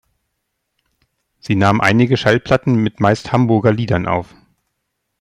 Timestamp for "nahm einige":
1.53-2.17